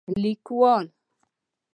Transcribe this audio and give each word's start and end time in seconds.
لیکوال: 0.21 0.85